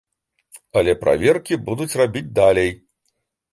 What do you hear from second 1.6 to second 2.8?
будуць рабіць далей.